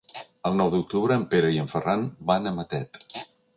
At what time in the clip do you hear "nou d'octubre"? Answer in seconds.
0.61-1.17